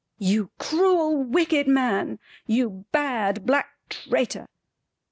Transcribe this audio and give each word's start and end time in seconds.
"You 0.17 0.49
cruel 0.57 1.23
wicked 1.23 1.67
man! 1.67 2.17
You 2.47 2.85
bad 2.91 3.45
black 3.45 3.69
traitor!" 3.87 4.47